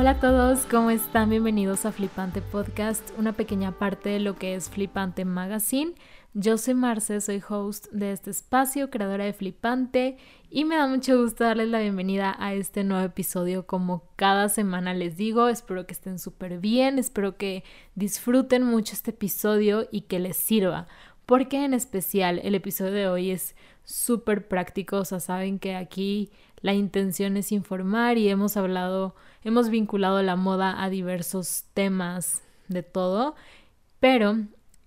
[0.00, 1.28] Hola a todos, ¿cómo están?
[1.28, 5.92] Bienvenidos a Flipante Podcast, una pequeña parte de lo que es Flipante Magazine.
[6.32, 10.16] Yo soy Marce, soy host de este espacio, creadora de Flipante,
[10.48, 14.94] y me da mucho gusto darles la bienvenida a este nuevo episodio como cada semana
[14.94, 15.48] les digo.
[15.48, 17.62] Espero que estén súper bien, espero que
[17.94, 20.86] disfruten mucho este episodio y que les sirva,
[21.26, 26.30] porque en especial el episodio de hoy es súper práctico, o sea, saben que aquí
[26.62, 29.14] la intención es informar y hemos hablado,
[29.44, 33.34] hemos vinculado la moda a diversos temas de todo,
[33.98, 34.36] pero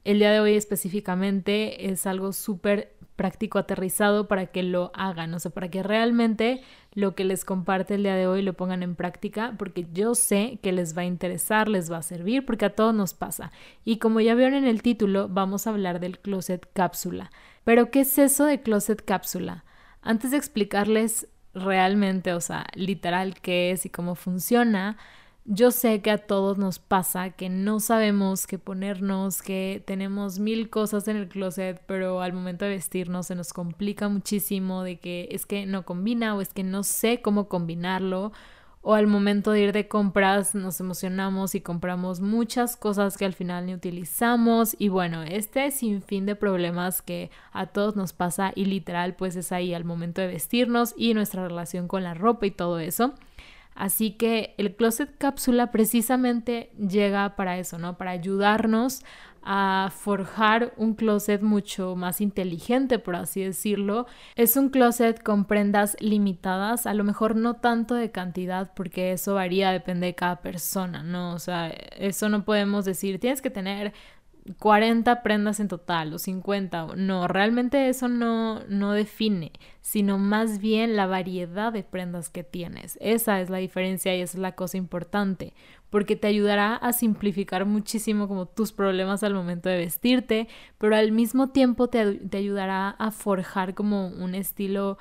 [0.03, 5.39] el día de hoy específicamente es algo súper práctico aterrizado para que lo hagan, o
[5.39, 6.61] sea, para que realmente
[6.93, 10.59] lo que les comparte el día de hoy lo pongan en práctica, porque yo sé
[10.61, 13.52] que les va a interesar, les va a servir, porque a todos nos pasa.
[13.83, 17.31] Y como ya vieron en el título, vamos a hablar del closet cápsula.
[17.63, 19.63] Pero, ¿qué es eso de closet cápsula?
[20.02, 24.97] Antes de explicarles realmente, o sea, literal qué es y cómo funciona,
[25.45, 30.69] yo sé que a todos nos pasa que no sabemos qué ponernos, que tenemos mil
[30.69, 35.27] cosas en el closet, pero al momento de vestirnos se nos complica muchísimo de que
[35.31, 38.31] es que no combina o es que no sé cómo combinarlo.
[38.86, 43.34] O al momento de ir de compras nos emocionamos y compramos muchas cosas que al
[43.34, 44.76] final ni utilizamos.
[44.78, 49.54] Y bueno, este sinfín de problemas que a todos nos pasa y literal pues es
[49.54, 53.14] ahí al momento de vestirnos y nuestra relación con la ropa y todo eso.
[53.73, 57.98] Así que el closet cápsula precisamente llega para eso, ¿no?
[57.98, 59.02] Para ayudarnos
[59.45, 64.08] a forjar un closet mucho más inteligente, por así decirlo.
[64.36, 69.36] Es un closet con prendas limitadas, a lo mejor no tanto de cantidad, porque eso
[69.36, 71.33] varía, depende de cada persona, ¿no?
[71.33, 73.94] O sea, eso no podemos decir, tienes que tener
[74.59, 76.95] 40 prendas en total o 50.
[76.98, 82.98] No, realmente eso no, no define, sino más bien la variedad de prendas que tienes.
[83.02, 85.54] Esa es la diferencia y esa es la cosa importante,
[85.89, 91.11] porque te ayudará a simplificar muchísimo como tus problemas al momento de vestirte, pero al
[91.11, 94.98] mismo tiempo te, te ayudará a forjar como un estilo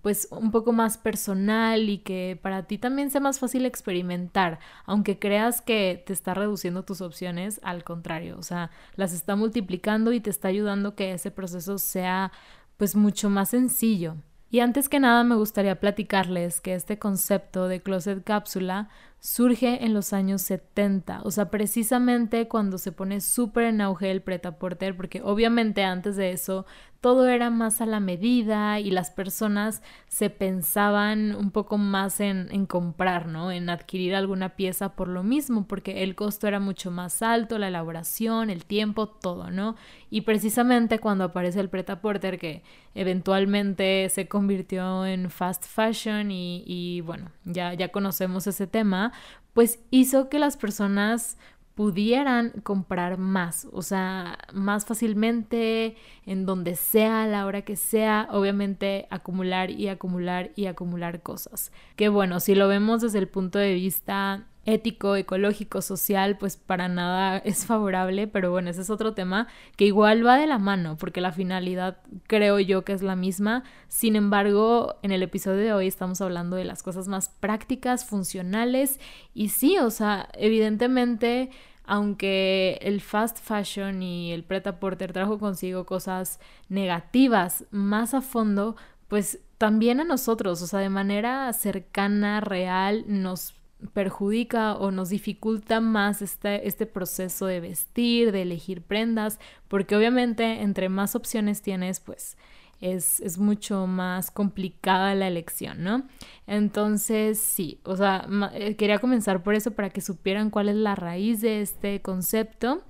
[0.00, 5.18] pues un poco más personal y que para ti también sea más fácil experimentar, aunque
[5.18, 10.20] creas que te está reduciendo tus opciones, al contrario, o sea, las está multiplicando y
[10.20, 12.32] te está ayudando que ese proceso sea
[12.76, 14.16] pues mucho más sencillo.
[14.48, 18.88] Y antes que nada me gustaría platicarles que este concepto de closet cápsula
[19.20, 24.22] surge en los años 70, o sea, precisamente cuando se pone súper en auge el
[24.22, 26.66] pretaporter, porque obviamente antes de eso
[27.00, 32.48] todo era más a la medida y las personas se pensaban un poco más en,
[32.50, 33.52] en, comprar, ¿no?
[33.52, 37.68] En adquirir alguna pieza por lo mismo, porque el costo era mucho más alto, la
[37.68, 39.76] elaboración, el tiempo, todo, ¿no?
[40.10, 46.64] Y precisamente cuando aparece el preta porter, que eventualmente se convirtió en fast fashion y,
[46.66, 49.05] y bueno, ya, ya conocemos ese tema,
[49.52, 51.38] pues hizo que las personas
[51.76, 58.28] pudieran comprar más, o sea, más fácilmente, en donde sea, a la hora que sea,
[58.30, 61.72] obviamente acumular y acumular y acumular cosas.
[61.94, 66.88] Que bueno, si lo vemos desde el punto de vista ético, ecológico, social, pues para
[66.88, 70.96] nada es favorable, pero bueno, ese es otro tema que igual va de la mano,
[70.98, 73.64] porque la finalidad creo yo que es la misma.
[73.88, 79.00] Sin embargo, en el episodio de hoy estamos hablando de las cosas más prácticas, funcionales,
[79.32, 81.50] y sí, o sea, evidentemente
[81.88, 88.74] aunque el fast fashion y el preta porter trajo consigo cosas negativas más a fondo,
[89.06, 93.54] pues también a nosotros, o sea, de manera cercana, real, nos
[93.92, 99.38] perjudica o nos dificulta más este, este proceso de vestir, de elegir prendas,
[99.68, 102.36] porque obviamente entre más opciones tienes, pues
[102.80, 106.06] es, es, mucho más complicada la elección, ¿no?
[106.46, 110.94] Entonces, sí, o sea, eh, quería comenzar por eso para que supieran cuál es la
[110.94, 112.82] raíz de este concepto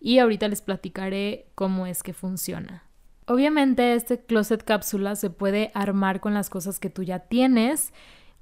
[0.00, 2.84] y ahorita les platicaré cómo es que funciona.
[3.26, 7.92] Obviamente este closet cápsula se puede armar con las cosas que tú ya tienes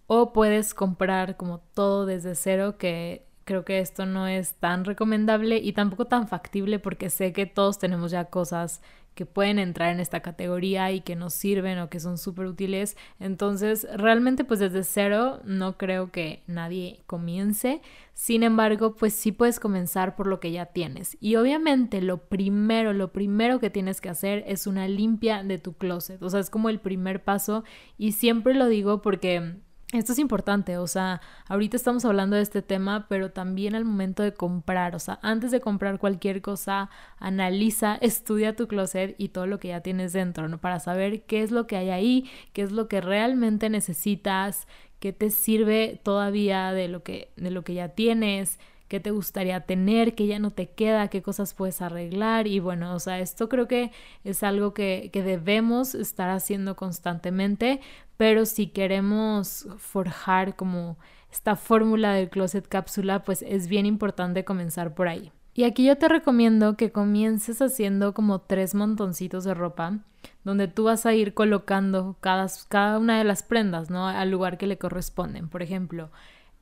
[0.07, 5.59] o puedes comprar como todo desde cero, que creo que esto no es tan recomendable
[5.59, 8.81] y tampoco tan factible porque sé que todos tenemos ya cosas
[9.15, 12.97] que pueden entrar en esta categoría y que nos sirven o que son súper útiles.
[13.21, 17.83] Entonces, realmente pues desde cero no creo que nadie comience.
[18.15, 21.19] Sin embargo, pues sí puedes comenzar por lo que ya tienes.
[21.21, 25.75] Y obviamente lo primero, lo primero que tienes que hacer es una limpia de tu
[25.75, 26.23] closet.
[26.23, 27.65] O sea, es como el primer paso
[27.99, 29.57] y siempre lo digo porque
[29.93, 34.23] esto es importante, o sea, ahorita estamos hablando de este tema, pero también al momento
[34.23, 39.47] de comprar, o sea, antes de comprar cualquier cosa, analiza, estudia tu closet y todo
[39.47, 40.59] lo que ya tienes dentro, ¿no?
[40.59, 44.67] Para saber qué es lo que hay ahí, qué es lo que realmente necesitas,
[44.99, 48.59] qué te sirve todavía de lo que, de lo que ya tienes,
[48.93, 52.95] qué te gustaría tener, qué ya no te queda, qué cosas puedes arreglar y bueno,
[52.95, 53.91] o sea, esto creo que
[54.23, 57.81] es algo que, que debemos estar haciendo constantemente,
[58.19, 60.99] pero si queremos forjar como
[61.31, 65.33] esta fórmula del closet cápsula, pues es bien importante comenzar por ahí.
[65.55, 70.01] Y aquí yo te recomiendo que comiences haciendo como tres montoncitos de ropa,
[70.45, 74.07] donde tú vas a ir colocando cada, cada una de las prendas, ¿no?
[74.07, 75.49] Al lugar que le corresponden.
[75.49, 76.11] Por ejemplo,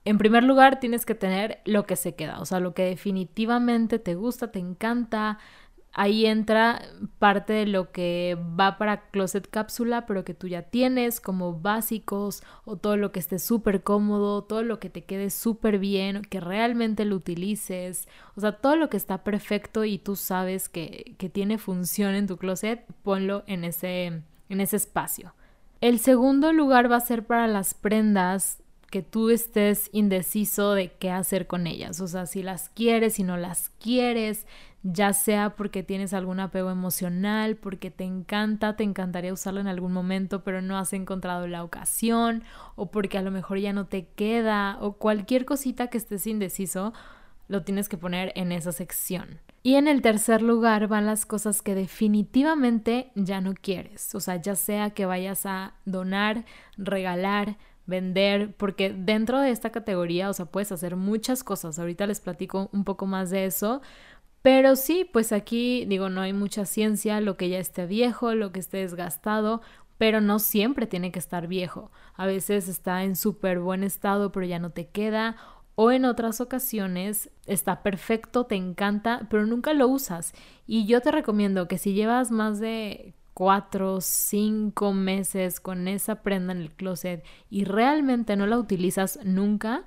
[0.04, 3.98] en primer lugar, tienes que tener lo que se queda, o sea, lo que definitivamente
[3.98, 5.38] te gusta, te encanta.
[5.92, 6.82] Ahí entra
[7.18, 12.44] parte de lo que va para closet cápsula, pero que tú ya tienes, como básicos,
[12.64, 16.40] o todo lo que esté súper cómodo, todo lo que te quede súper bien, que
[16.40, 21.28] realmente lo utilices, o sea, todo lo que está perfecto y tú sabes que, que
[21.28, 25.34] tiene función en tu closet, ponlo en ese, en ese espacio.
[25.80, 31.10] El segundo lugar va a ser para las prendas que tú estés indeciso de qué
[31.10, 32.00] hacer con ellas.
[32.00, 34.46] O sea, si las quieres, si no las quieres,
[34.82, 39.92] ya sea porque tienes algún apego emocional, porque te encanta, te encantaría usarlo en algún
[39.92, 42.42] momento, pero no has encontrado la ocasión,
[42.76, 46.92] o porque a lo mejor ya no te queda, o cualquier cosita que estés indeciso,
[47.48, 49.40] lo tienes que poner en esa sección.
[49.62, 54.14] Y en el tercer lugar van las cosas que definitivamente ya no quieres.
[54.14, 56.46] O sea, ya sea que vayas a donar,
[56.78, 57.58] regalar,
[57.90, 61.78] vender, porque dentro de esta categoría, o sea, puedes hacer muchas cosas.
[61.78, 63.82] Ahorita les platico un poco más de eso.
[64.42, 68.52] Pero sí, pues aquí digo, no hay mucha ciencia, lo que ya esté viejo, lo
[68.52, 69.60] que esté desgastado,
[69.98, 71.90] pero no siempre tiene que estar viejo.
[72.14, 75.36] A veces está en súper buen estado, pero ya no te queda.
[75.74, 80.32] O en otras ocasiones está perfecto, te encanta, pero nunca lo usas.
[80.66, 86.52] Y yo te recomiendo que si llevas más de cuatro, cinco meses con esa prenda
[86.52, 89.86] en el closet y realmente no la utilizas nunca,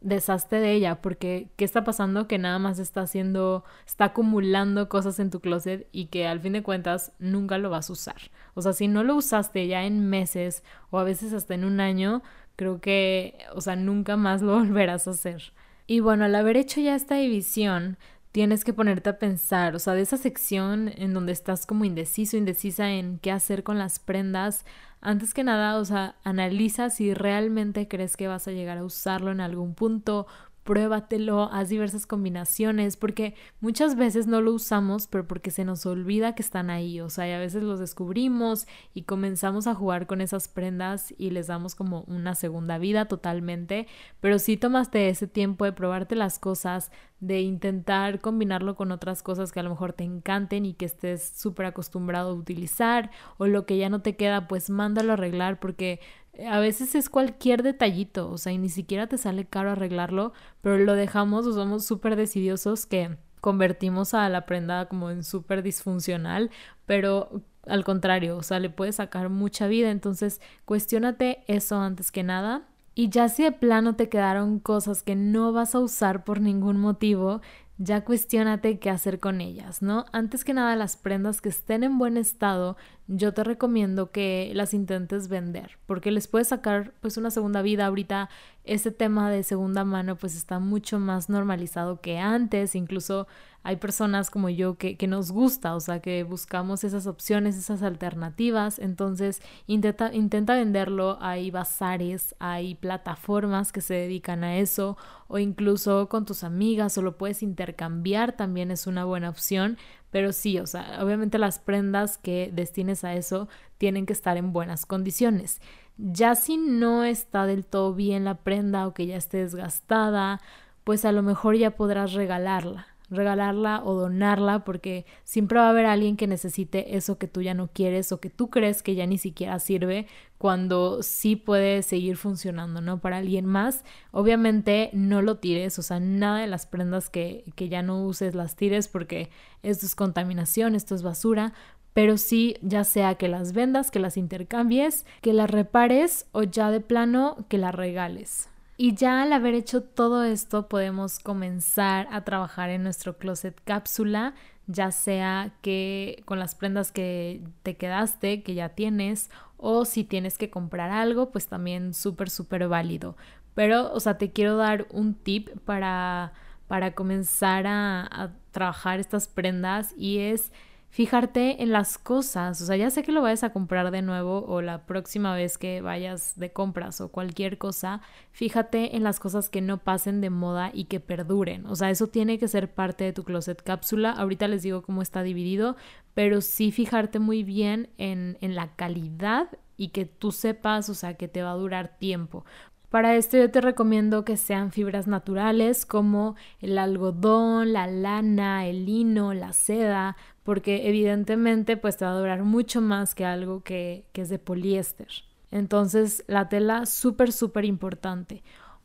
[0.00, 2.28] deshazte de ella, porque ¿qué está pasando?
[2.28, 6.52] Que nada más está haciendo, está acumulando cosas en tu closet y que al fin
[6.52, 8.30] de cuentas nunca lo vas a usar.
[8.54, 11.80] O sea, si no lo usaste ya en meses o a veces hasta en un
[11.80, 12.22] año,
[12.54, 15.52] creo que, o sea, nunca más lo volverás a hacer.
[15.88, 17.98] Y bueno, al haber hecho ya esta división,
[18.32, 22.36] tienes que ponerte a pensar, o sea, de esa sección en donde estás como indeciso,
[22.36, 24.64] indecisa en qué hacer con las prendas,
[25.02, 29.30] antes que nada, o sea, analiza si realmente crees que vas a llegar a usarlo
[29.30, 30.26] en algún punto,
[30.64, 36.34] pruébatelo, haz diversas combinaciones, porque muchas veces no lo usamos, pero porque se nos olvida
[36.34, 40.20] que están ahí, o sea, y a veces los descubrimos y comenzamos a jugar con
[40.20, 43.86] esas prendas y les damos como una segunda vida totalmente,
[44.20, 46.92] pero si tomaste ese tiempo de probarte las cosas,
[47.22, 51.22] de intentar combinarlo con otras cosas que a lo mejor te encanten y que estés
[51.36, 55.60] súper acostumbrado a utilizar, o lo que ya no te queda, pues mándalo a arreglar,
[55.60, 56.00] porque
[56.48, 60.78] a veces es cualquier detallito, o sea, y ni siquiera te sale caro arreglarlo, pero
[60.78, 66.50] lo dejamos somos súper decidiosos que convertimos a la prenda como en súper disfuncional,
[66.86, 72.22] pero al contrario, o sea, le puedes sacar mucha vida, entonces cuestionate eso antes que
[72.22, 72.68] nada.
[72.94, 76.78] Y ya si de plano te quedaron cosas que no vas a usar por ningún
[76.78, 77.40] motivo,
[77.78, 80.04] ya cuestionate qué hacer con ellas, ¿no?
[80.12, 82.76] Antes que nada, las prendas que estén en buen estado,
[83.08, 87.86] yo te recomiendo que las intentes vender, porque les puedes sacar pues una segunda vida.
[87.86, 88.28] Ahorita
[88.64, 93.26] este tema de segunda mano pues está mucho más normalizado que antes, incluso
[93.64, 97.82] hay personas como yo que, que, nos gusta, o sea, que buscamos esas opciones, esas
[97.82, 98.80] alternativas.
[98.80, 101.18] Entonces, intenta, intenta venderlo.
[101.20, 104.96] Hay bazares, hay plataformas que se dedican a eso,
[105.28, 109.78] o incluso con tus amigas, o lo puedes intercambiar, también es una buena opción.
[110.10, 114.52] Pero sí, o sea, obviamente las prendas que destines a eso tienen que estar en
[114.52, 115.60] buenas condiciones.
[115.96, 120.40] Ya si no está del todo bien la prenda o que ya esté desgastada,
[120.84, 125.86] pues a lo mejor ya podrás regalarla regalarla o donarla porque siempre va a haber
[125.86, 129.06] alguien que necesite eso que tú ya no quieres o que tú crees que ya
[129.06, 130.06] ni siquiera sirve
[130.38, 133.00] cuando sí puede seguir funcionando, ¿no?
[133.00, 137.68] Para alguien más, obviamente no lo tires, o sea, nada de las prendas que, que
[137.68, 139.30] ya no uses las tires porque
[139.62, 141.52] esto es contaminación, esto es basura,
[141.92, 146.70] pero sí, ya sea que las vendas, que las intercambies, que las repares o ya
[146.70, 148.48] de plano que las regales.
[148.76, 154.34] Y ya al haber hecho todo esto podemos comenzar a trabajar en nuestro closet cápsula,
[154.66, 160.38] ya sea que con las prendas que te quedaste, que ya tienes, o si tienes
[160.38, 163.16] que comprar algo, pues también súper, súper válido.
[163.54, 166.32] Pero, o sea, te quiero dar un tip para,
[166.66, 170.52] para comenzar a, a trabajar estas prendas y es
[170.92, 174.44] fijarte en las cosas, o sea, ya sé que lo vayas a comprar de nuevo
[174.46, 179.48] o la próxima vez que vayas de compras o cualquier cosa, fíjate en las cosas
[179.48, 183.04] que no pasen de moda y que perduren, o sea, eso tiene que ser parte
[183.04, 185.76] de tu closet cápsula, ahorita les digo cómo está dividido,
[186.12, 191.14] pero sí fijarte muy bien en, en la calidad y que tú sepas, o sea,
[191.14, 192.44] que te va a durar tiempo.
[192.92, 198.84] Para esto yo te recomiendo que sean fibras naturales como el algodón, la lana, el
[198.84, 204.04] lino, la seda, porque evidentemente pues te va a durar mucho más que algo que,
[204.12, 205.08] que es de poliéster.
[205.50, 208.42] Entonces la tela súper, súper importante.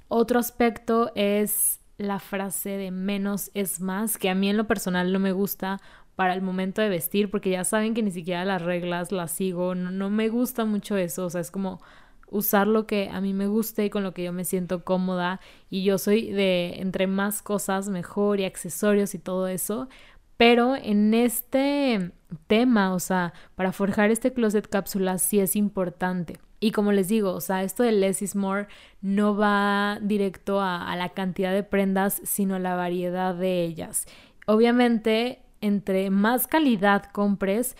[0.08, 5.12] Otro aspecto es la frase de menos es más, que a mí en lo personal
[5.12, 5.80] no me gusta
[6.16, 9.76] para el momento de vestir, porque ya saben que ni siquiera las reglas las sigo,
[9.76, 11.80] no, no me gusta mucho eso, o sea, es como
[12.30, 15.40] usar lo que a mí me guste y con lo que yo me siento cómoda
[15.70, 19.90] y yo soy de entre más cosas mejor y accesorios y todo eso,
[20.38, 22.12] pero en este
[22.48, 26.40] tema, o sea, para forjar este closet cápsula sí es importante.
[26.60, 28.68] Y como les digo, o sea, esto de less is more
[29.02, 34.06] no va directo a, a la cantidad de prendas, sino a la variedad de ellas.
[34.48, 37.76] Obviamente, entre más calidad compres,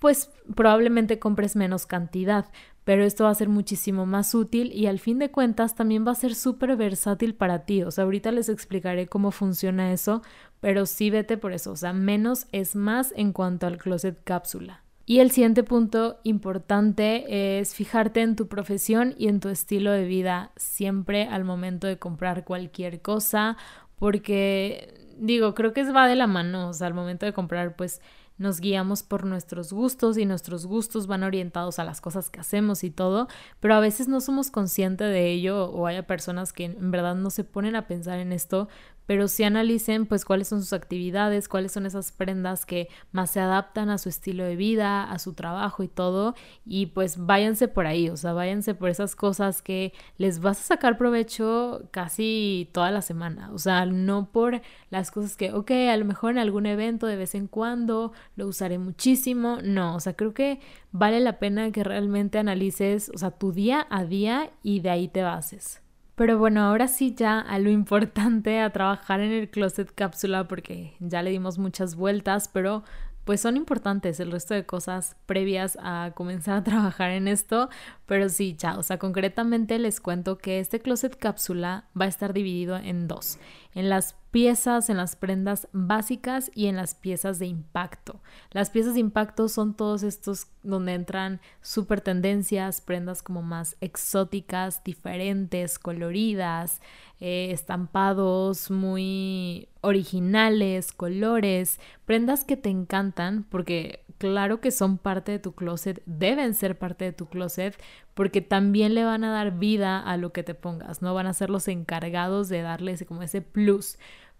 [0.00, 2.46] pues probablemente compres menos cantidad,
[2.86, 6.12] pero esto va a ser muchísimo más útil y al fin de cuentas también va
[6.12, 7.82] a ser súper versátil para ti.
[7.82, 10.22] O sea, ahorita les explicaré cómo funciona eso,
[10.60, 14.84] pero sí vete por eso, o sea, menos es más en cuanto al closet cápsula.
[15.04, 20.04] Y el siguiente punto importante es fijarte en tu profesión y en tu estilo de
[20.04, 23.56] vida siempre al momento de comprar cualquier cosa,
[23.96, 28.00] porque digo, creo que va de la mano, o sea, al momento de comprar pues
[28.38, 32.84] nos guiamos por nuestros gustos y nuestros gustos van orientados a las cosas que hacemos
[32.84, 33.28] y todo,
[33.60, 37.30] pero a veces no somos conscientes de ello o hay personas que en verdad no
[37.30, 38.68] se ponen a pensar en esto,
[39.06, 43.40] pero sí analicen pues cuáles son sus actividades, cuáles son esas prendas que más se
[43.40, 46.34] adaptan a su estilo de vida, a su trabajo y todo,
[46.64, 50.64] y pues váyanse por ahí, o sea, váyanse por esas cosas que les vas a
[50.64, 54.60] sacar provecho casi toda la semana, o sea, no por
[54.90, 58.46] las cosas que, ok, a lo mejor en algún evento de vez en cuando lo
[58.46, 60.60] usaré muchísimo, no, o sea, creo que
[60.92, 65.08] vale la pena que realmente analices, o sea, tu día a día y de ahí
[65.08, 65.85] te bases.
[66.16, 70.94] Pero bueno, ahora sí ya a lo importante, a trabajar en el closet cápsula porque
[70.98, 72.82] ya le dimos muchas vueltas, pero
[73.24, 77.68] pues son importantes el resto de cosas previas a comenzar a trabajar en esto,
[78.06, 82.32] pero sí, ya, o sea, concretamente les cuento que este closet cápsula va a estar
[82.32, 83.38] dividido en dos,
[83.74, 88.20] en las piezas, en las prendas básicas y en las piezas de impacto.
[88.50, 94.84] Las piezas de impacto son todos estos donde entran super tendencias, prendas como más exóticas,
[94.84, 96.82] diferentes, coloridas,
[97.18, 105.38] eh, estampados muy originales, colores, prendas que te encantan porque claro que son parte de
[105.38, 107.80] tu closet, deben ser parte de tu closet,
[108.14, 111.34] porque también le van a dar vida a lo que te pongas, no van a
[111.34, 113.98] ser los encargados de darle ese, como ese plus.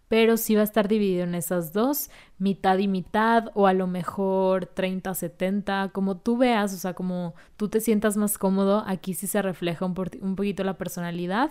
[0.09, 3.87] Pero sí va a estar dividido en esas dos, mitad y mitad, o a lo
[3.87, 9.27] mejor 30-70, como tú veas, o sea, como tú te sientas más cómodo, aquí sí
[9.27, 11.51] se refleja un, un poquito la personalidad,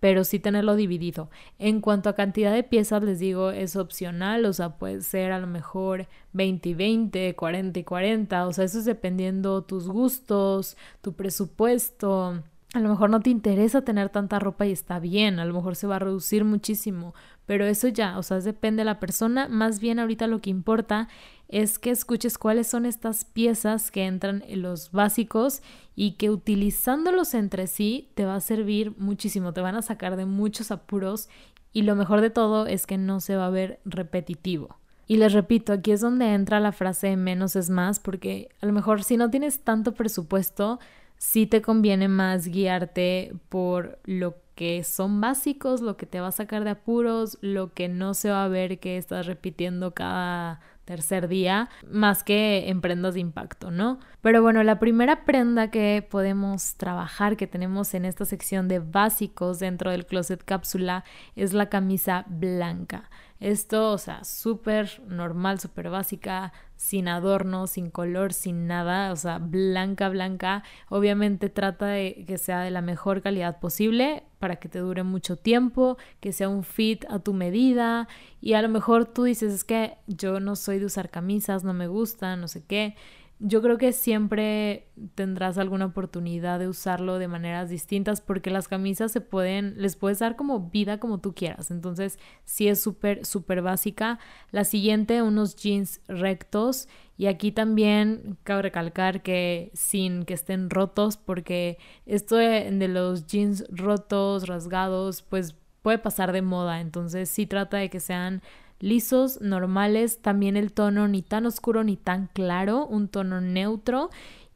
[0.00, 1.30] pero sí tenerlo dividido.
[1.58, 5.38] En cuanto a cantidad de piezas, les digo, es opcional, o sea, puede ser a
[5.38, 10.76] lo mejor 20 y 20, 40 y 40, o sea, eso es dependiendo tus gustos,
[11.02, 12.42] tu presupuesto.
[12.72, 15.74] A lo mejor no te interesa tener tanta ropa y está bien, a lo mejor
[15.74, 19.80] se va a reducir muchísimo, pero eso ya, o sea, depende de la persona, más
[19.80, 21.08] bien ahorita lo que importa
[21.48, 25.62] es que escuches cuáles son estas piezas que entran en los básicos
[25.96, 30.26] y que utilizándolos entre sí te va a servir muchísimo, te van a sacar de
[30.26, 31.28] muchos apuros
[31.72, 34.76] y lo mejor de todo es que no se va a ver repetitivo.
[35.08, 38.72] Y les repito, aquí es donde entra la frase menos es más, porque a lo
[38.72, 40.78] mejor si no tienes tanto presupuesto,
[41.20, 46.32] sí te conviene más guiarte por lo que son básicos, lo que te va a
[46.32, 51.28] sacar de apuros, lo que no se va a ver que estás repitiendo cada tercer
[51.28, 54.00] día, más que en prendas de impacto, ¿no?
[54.22, 59.60] Pero bueno, la primera prenda que podemos trabajar, que tenemos en esta sección de básicos
[59.60, 61.04] dentro del closet cápsula,
[61.36, 63.08] es la camisa blanca.
[63.40, 69.38] Esto, o sea, súper normal, súper básica, sin adorno, sin color, sin nada, o sea,
[69.38, 70.62] blanca, blanca.
[70.90, 75.36] Obviamente trata de que sea de la mejor calidad posible para que te dure mucho
[75.36, 78.08] tiempo, que sea un fit a tu medida
[78.42, 81.72] y a lo mejor tú dices, es que yo no soy de usar camisas, no
[81.72, 82.94] me gusta, no sé qué
[83.42, 89.12] yo creo que siempre tendrás alguna oportunidad de usarlo de maneras distintas porque las camisas
[89.12, 91.70] se pueden, les puedes dar como vida como tú quieras.
[91.70, 94.18] Entonces, sí es súper, súper básica.
[94.50, 96.86] La siguiente, unos jeans rectos.
[97.16, 103.64] Y aquí también cabe recalcar que sin que estén rotos porque esto de, los jeans
[103.70, 106.80] rotos, rasgados, pues puede pasar de moda.
[106.80, 108.42] Entonces, sí trata de que sean
[108.80, 114.10] lisos, normales, también el tono ni tan oscuro ni tan claro, un tono neutro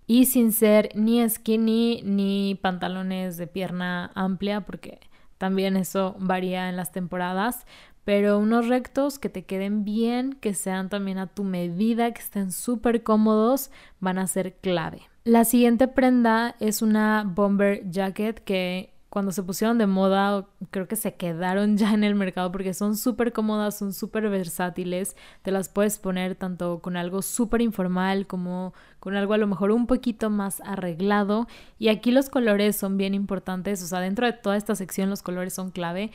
[0.07, 5.01] y sin ser ni skinny ni pantalones de pierna amplia porque
[5.39, 7.67] también eso varía en las temporadas,
[8.05, 12.53] pero unos rectos que te queden bien, que sean también a tu medida, que estén
[12.53, 15.03] súper cómodos, van a ser clave.
[15.25, 20.97] La siguiente prenda es una bomber jacket que cuando se pusieron de moda, creo que
[20.97, 25.69] se quedaron ya en el mercado porque son súper cómodas, son súper versátiles, te las
[25.69, 30.31] puedes poner tanto con algo súper informal como con algo a lo mejor un poquito
[30.31, 31.47] más arreglado.
[31.79, 35.23] Y aquí los colores son bien importantes, o sea, dentro de toda esta sección los
[35.23, 36.11] colores son clave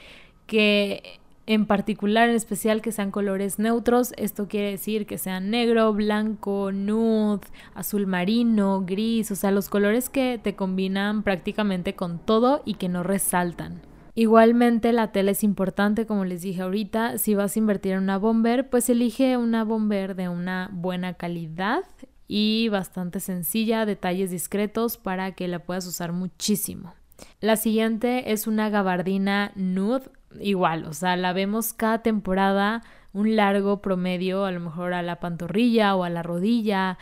[0.45, 4.13] que en particular, en especial que sean colores neutros.
[4.17, 10.09] Esto quiere decir que sean negro, blanco, nude, azul marino, gris, o sea, los colores
[10.09, 13.81] que te combinan prácticamente con todo y que no resaltan.
[14.13, 18.19] Igualmente la tela es importante, como les dije ahorita, si vas a invertir en una
[18.19, 21.83] bomber, pues elige una bomber de una buena calidad
[22.27, 26.93] y bastante sencilla, detalles discretos para que la puedas usar muchísimo.
[27.41, 30.09] La siguiente es una gabardina nude
[30.39, 32.83] igual, o sea, la vemos cada temporada
[33.13, 36.97] un largo promedio, a lo mejor a la pantorrilla o a la rodilla,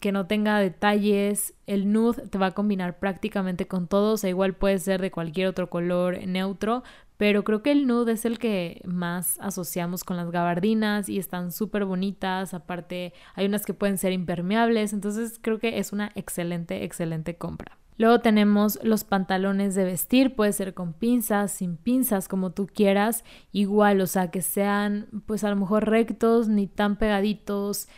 [0.00, 1.54] que no tenga detalles.
[1.66, 5.10] El nude te va a combinar prácticamente con todo, o sea, igual puede ser de
[5.10, 6.82] cualquier otro color neutro,
[7.16, 11.52] pero creo que el nude es el que más asociamos con las gabardinas y están
[11.52, 16.84] súper bonitas, aparte hay unas que pueden ser impermeables, entonces creo que es una excelente,
[16.84, 17.77] excelente compra.
[17.98, 23.24] Luego tenemos los pantalones de vestir, puede ser con pinzas, sin pinzas, como tú quieras,
[23.52, 27.88] igual, o sea, que sean pues a lo mejor rectos, ni tan pegaditos,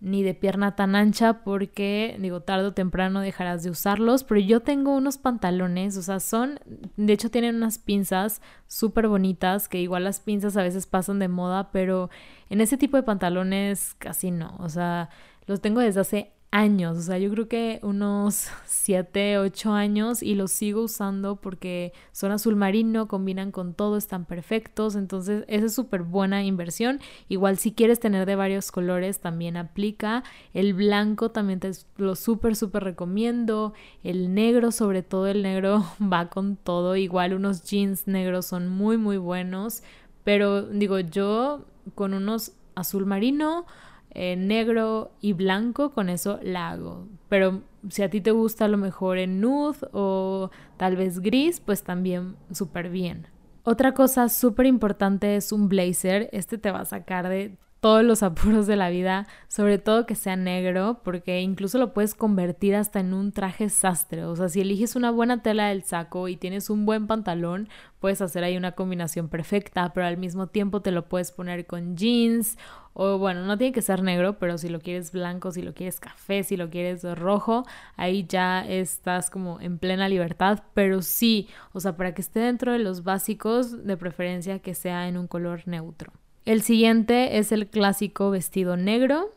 [0.00, 4.60] ni de pierna tan ancha, porque digo, tarde o temprano dejarás de usarlos, pero yo
[4.60, 6.58] tengo unos pantalones, o sea, son,
[6.96, 11.28] de hecho tienen unas pinzas súper bonitas, que igual las pinzas a veces pasan de
[11.28, 12.10] moda, pero
[12.50, 15.10] en ese tipo de pantalones casi no, o sea,
[15.46, 20.36] los tengo desde hace años, o sea, yo creo que unos 7, 8 años y
[20.36, 25.74] los sigo usando porque son azul marino, combinan con todo, están perfectos, entonces esa es
[25.74, 27.00] súper buena inversión.
[27.28, 30.22] Igual si quieres tener de varios colores también aplica.
[30.52, 33.74] El blanco también te lo súper, súper recomiendo.
[34.04, 36.94] El negro, sobre todo el negro, va con todo.
[36.94, 39.82] Igual unos jeans negros son muy, muy buenos,
[40.22, 41.64] pero digo yo
[41.96, 43.66] con unos azul marino
[44.14, 47.08] eh, negro y blanco, con eso la hago.
[47.28, 51.60] Pero si a ti te gusta a lo mejor en nude o tal vez gris,
[51.60, 53.26] pues también súper bien.
[53.64, 56.28] Otra cosa súper importante es un blazer.
[56.32, 60.14] Este te va a sacar de todos los apuros de la vida, sobre todo que
[60.14, 64.24] sea negro, porque incluso lo puedes convertir hasta en un traje sastre.
[64.24, 67.68] O sea, si eliges una buena tela del saco y tienes un buen pantalón,
[68.00, 71.94] puedes hacer ahí una combinación perfecta, pero al mismo tiempo te lo puedes poner con
[71.94, 72.56] jeans
[72.94, 76.00] o bueno, no tiene que ser negro, pero si lo quieres blanco, si lo quieres
[76.00, 77.66] café, si lo quieres rojo,
[77.96, 82.72] ahí ya estás como en plena libertad, pero sí, o sea, para que esté dentro
[82.72, 86.10] de los básicos, de preferencia que sea en un color neutro.
[86.44, 89.32] El siguiente es el clásico vestido negro.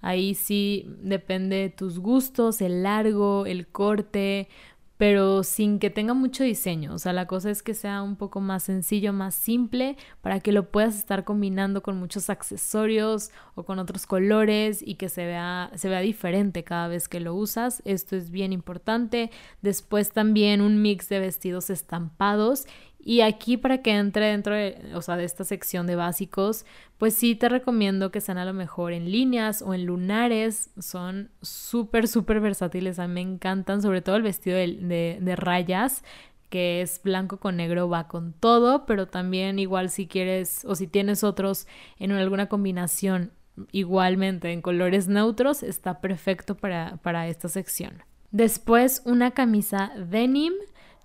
[0.00, 4.48] Ahí sí depende de tus gustos, el largo, el corte,
[4.96, 6.92] pero sin que tenga mucho diseño.
[6.92, 10.50] O sea, la cosa es que sea un poco más sencillo, más simple, para que
[10.50, 15.70] lo puedas estar combinando con muchos accesorios o con otros colores y que se vea,
[15.76, 17.80] se vea diferente cada vez que lo usas.
[17.84, 19.30] Esto es bien importante.
[19.62, 22.66] Después también un mix de vestidos estampados
[23.00, 26.66] y aquí para que entre dentro de, o sea, de esta sección de básicos,
[26.98, 30.70] pues sí te recomiendo que sean a lo mejor en líneas o en lunares.
[30.78, 32.98] Son súper, súper versátiles.
[32.98, 36.02] A mí me encantan, sobre todo el vestido de, de, rayas
[36.50, 40.86] que es blanco con negro, va con todo, pero también igual si quieres o si
[40.86, 41.66] tienes otros
[41.98, 43.32] en alguna combinación
[43.70, 48.02] igualmente en colores neutros, está perfecto para, para esta sección.
[48.30, 50.54] Después una camisa denim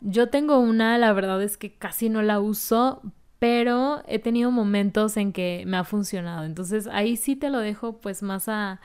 [0.03, 3.01] yo tengo una, la verdad es que casi no la uso,
[3.39, 6.45] pero he tenido momentos en que me ha funcionado.
[6.45, 8.79] Entonces ahí sí te lo dejo pues más a,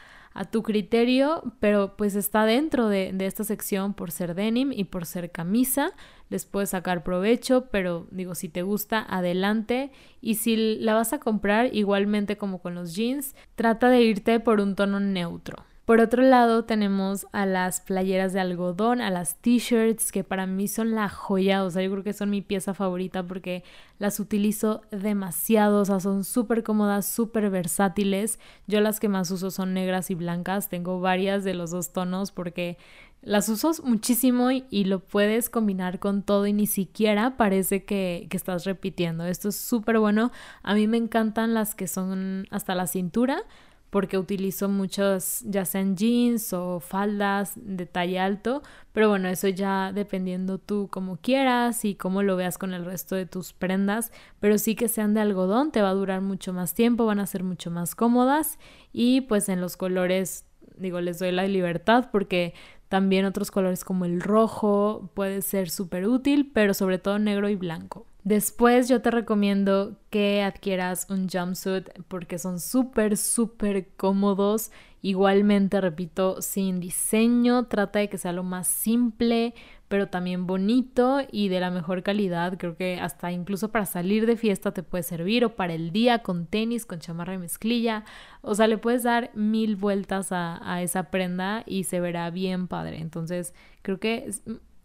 [0.52, 5.04] tu criterio, pero pues está dentro de, de, esta sección por ser denim y por
[5.04, 5.90] ser camisa.
[6.28, 9.90] Les puedes sacar provecho, pero digo, si te gusta, adelante.
[10.20, 14.60] Y si la vas a comprar igualmente como con los jeans, trata de irte por
[14.60, 15.67] un tono neutro.
[15.88, 20.68] Por otro lado, tenemos a las playeras de algodón, a las t-shirts, que para mí
[20.68, 23.64] son la joya, o sea, yo creo que son mi pieza favorita porque
[23.98, 28.38] las utilizo demasiado, o sea, son súper cómodas, súper versátiles.
[28.66, 32.32] Yo las que más uso son negras y blancas, tengo varias de los dos tonos
[32.32, 32.76] porque
[33.22, 38.36] las uso muchísimo y, lo puedes combinar con todo y ni siquiera parece que, que
[38.36, 39.24] estás repitiendo.
[39.24, 40.32] Esto es súper bueno.
[40.62, 43.42] A mí me encantan las que son hasta la cintura
[43.90, 49.92] porque utilizo muchos, ya sean jeans o faldas de talla alto, pero bueno, eso ya
[49.92, 54.58] dependiendo tú como quieras y cómo lo veas con el resto de tus prendas, pero
[54.58, 57.44] sí que sean de algodón, te va a durar mucho más tiempo, van a ser
[57.44, 58.58] mucho más cómodas
[58.92, 60.44] y pues en los colores,
[60.76, 62.54] digo, les doy la libertad porque
[62.88, 67.56] también otros colores como el rojo puede ser súper útil, pero sobre todo negro y
[67.56, 68.06] blanco.
[68.28, 74.70] Después yo te recomiendo que adquieras un jumpsuit porque son súper, súper cómodos.
[75.00, 79.54] Igualmente, repito, sin diseño, trata de que sea lo más simple,
[79.88, 82.58] pero también bonito y de la mejor calidad.
[82.58, 86.18] Creo que hasta incluso para salir de fiesta te puede servir o para el día
[86.18, 88.04] con tenis, con chamarra y mezclilla.
[88.42, 92.68] O sea, le puedes dar mil vueltas a, a esa prenda y se verá bien
[92.68, 93.00] padre.
[93.00, 94.30] Entonces, creo que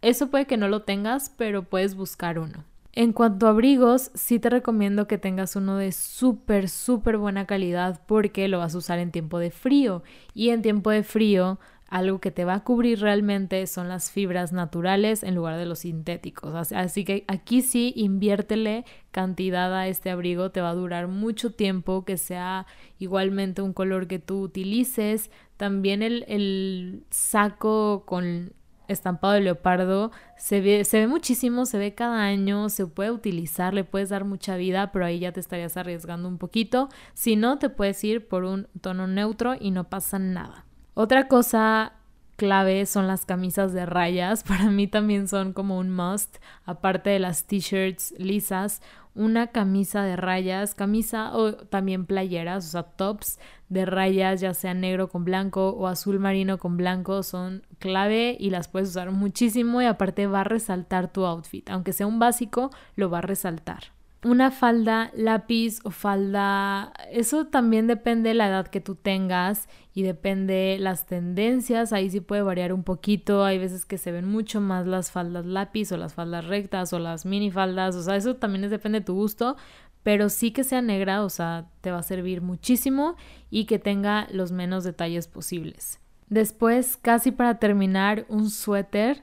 [0.00, 2.64] eso puede que no lo tengas, pero puedes buscar uno.
[2.96, 8.00] En cuanto a abrigos, sí te recomiendo que tengas uno de súper, súper buena calidad
[8.06, 10.04] porque lo vas a usar en tiempo de frío.
[10.32, 14.52] Y en tiempo de frío, algo que te va a cubrir realmente son las fibras
[14.52, 16.72] naturales en lugar de los sintéticos.
[16.72, 22.04] Así que aquí sí, inviértele cantidad a este abrigo, te va a durar mucho tiempo,
[22.04, 22.66] que sea
[23.00, 25.32] igualmente un color que tú utilices.
[25.56, 28.52] También el, el saco con
[28.88, 33.74] estampado de leopardo se ve, se ve muchísimo, se ve cada año, se puede utilizar,
[33.74, 36.88] le puedes dar mucha vida, pero ahí ya te estarías arriesgando un poquito.
[37.14, 40.64] Si no, te puedes ir por un tono neutro y no pasa nada.
[40.94, 41.94] Otra cosa
[42.36, 44.42] clave son las camisas de rayas.
[44.48, 48.82] Para mí también son como un must, aparte de las t-shirts lisas
[49.14, 54.74] una camisa de rayas, camisa o también playeras, o sea, tops de rayas, ya sea
[54.74, 59.80] negro con blanco o azul marino con blanco, son clave y las puedes usar muchísimo
[59.80, 63.93] y aparte va a resaltar tu outfit, aunque sea un básico, lo va a resaltar
[64.24, 70.02] una falda lápiz o falda, eso también depende de la edad que tú tengas y
[70.02, 74.60] depende las tendencias, ahí sí puede variar un poquito, hay veces que se ven mucho
[74.60, 78.36] más las faldas lápiz o las faldas rectas o las mini faldas, o sea, eso
[78.36, 79.56] también depende de tu gusto,
[80.02, 83.16] pero sí que sea negra, o sea, te va a servir muchísimo
[83.50, 86.00] y que tenga los menos detalles posibles.
[86.28, 89.22] Después, casi para terminar, un suéter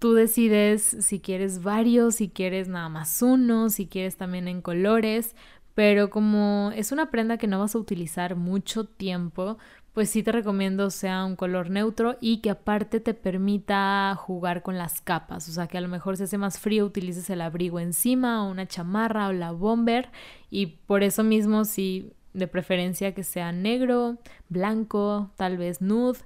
[0.00, 5.36] Tú decides si quieres varios, si quieres nada más uno, si quieres también en colores,
[5.74, 9.58] pero como es una prenda que no vas a utilizar mucho tiempo,
[9.92, 14.78] pues sí te recomiendo sea un color neutro y que aparte te permita jugar con
[14.78, 17.78] las capas, o sea que a lo mejor si hace más frío utilices el abrigo
[17.78, 20.08] encima o una chamarra o la bomber
[20.48, 24.16] y por eso mismo sí de preferencia que sea negro,
[24.48, 26.20] blanco, tal vez nude,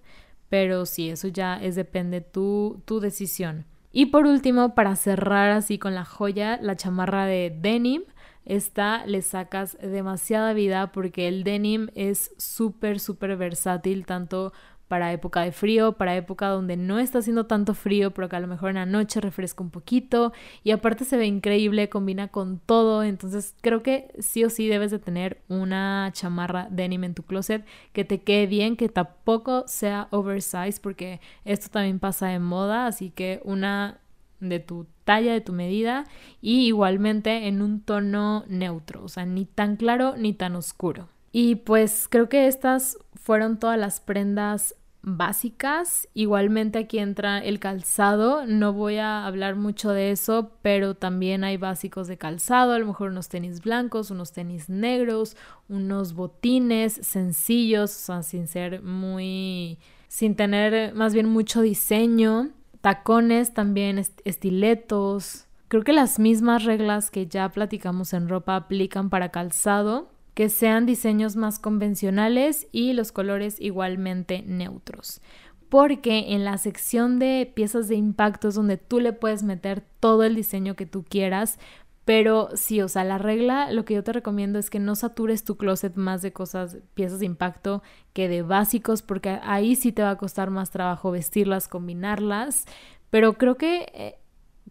[0.54, 3.64] pero sí, eso ya es depende tu, tu decisión.
[3.90, 8.02] Y por último, para cerrar así con la joya, la chamarra de denim.
[8.44, 14.52] Esta le sacas demasiada vida porque el denim es súper, súper versátil, tanto
[14.88, 18.40] para época de frío, para época donde no está haciendo tanto frío, pero que a
[18.40, 20.32] lo mejor en la noche refresca un poquito.
[20.62, 24.90] Y aparte se ve increíble, combina con todo, entonces creo que sí o sí debes
[24.90, 30.08] de tener una chamarra denim en tu closet que te quede bien, que tampoco sea
[30.10, 33.98] oversize porque esto también pasa de moda, así que una
[34.40, 36.04] de tu talla, de tu medida
[36.40, 41.08] y igualmente en un tono neutro, o sea, ni tan claro ni tan oscuro.
[41.32, 46.08] Y pues creo que estas fueron todas las prendas básicas.
[46.12, 48.46] Igualmente aquí entra el calzado.
[48.46, 52.74] No voy a hablar mucho de eso, pero también hay básicos de calzado.
[52.74, 55.38] A lo mejor unos tenis blancos, unos tenis negros,
[55.70, 59.78] unos botines sencillos, o sea, sin ser muy...
[60.06, 62.50] sin tener más bien mucho diseño.
[62.82, 65.46] Tacones también, estiletos.
[65.68, 70.84] Creo que las mismas reglas que ya platicamos en ropa aplican para calzado que sean
[70.84, 75.20] diseños más convencionales y los colores igualmente neutros.
[75.68, 80.24] Porque en la sección de piezas de impacto es donde tú le puedes meter todo
[80.24, 81.58] el diseño que tú quieras,
[82.04, 85.44] pero sí, o sea, la regla, lo que yo te recomiendo es que no satures
[85.44, 90.02] tu closet más de cosas, piezas de impacto que de básicos, porque ahí sí te
[90.02, 92.66] va a costar más trabajo vestirlas, combinarlas.
[93.08, 94.18] Pero creo que eh,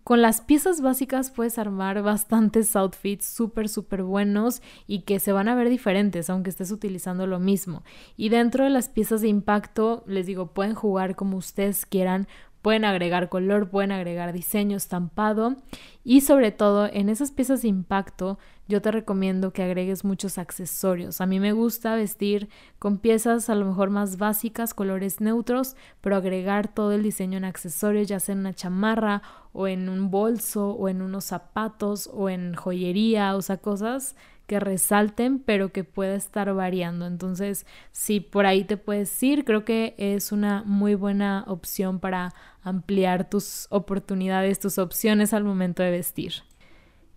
[0.04, 5.48] con las piezas básicas puedes armar bastantes outfits súper, súper buenos y que se van
[5.48, 7.84] a ver diferentes, aunque estés utilizando lo mismo.
[8.18, 12.28] Y dentro de las piezas de impacto, les digo, pueden jugar como ustedes quieran,
[12.63, 15.58] Pueden agregar color, pueden agregar diseño, estampado
[16.06, 21.19] y sobre todo en esas piezas de impacto yo te recomiendo que agregues muchos accesorios.
[21.19, 22.47] A mí me gusta vestir
[22.80, 27.43] con piezas a lo mejor más básicas, colores neutros, pero agregar todo el diseño en
[27.43, 29.21] accesorios, ya sea en una chamarra
[29.52, 34.15] o en un bolso o en unos zapatos o en joyería, o sea, cosas
[34.47, 37.08] que resalten, pero que pueda estar variando.
[37.08, 42.34] Entonces, si por ahí te puedes ir, creo que es una muy buena opción para
[42.62, 46.34] ampliar tus oportunidades, tus opciones al momento de vestir.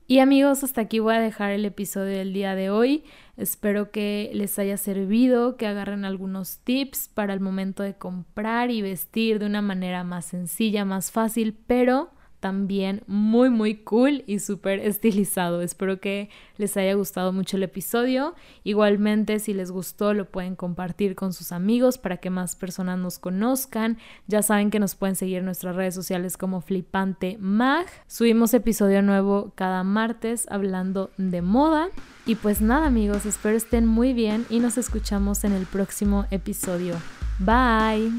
[0.09, 3.03] Y amigos, hasta aquí voy a dejar el episodio del día de hoy.
[3.37, 8.83] Espero que les haya servido, que agarren algunos tips para el momento de comprar y
[8.83, 12.13] vestir de una manera más sencilla, más fácil, pero
[12.47, 15.63] también muy muy cool y súper estilizado.
[15.63, 18.37] Espero que les haya gustado mucho el episodio.
[18.63, 23.19] Igualmente si les gustó lo pueden compartir con sus amigos para que más personas nos
[23.19, 23.99] conozcan.
[24.29, 27.87] Ya saben que nos pueden seguir en nuestras redes sociales como Flipante Mag.
[28.07, 31.89] Subimos episodio nuevo cada martes hablando de moda.
[32.27, 36.95] Y pues nada amigos, espero estén muy bien y nos escuchamos en el próximo episodio.
[37.41, 38.13] Bye.